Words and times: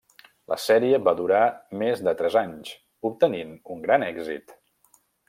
La 0.51 0.55
sèrie 0.61 0.99
va 1.07 1.13
durar 1.19 1.41
més 1.81 2.01
de 2.07 2.13
tres 2.21 2.37
anys, 2.43 2.71
obtenint 3.11 3.53
un 3.77 3.85
gran 3.85 4.07
èxit. 4.11 4.57